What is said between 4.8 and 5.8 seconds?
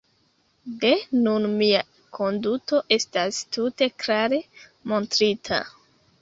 montrita.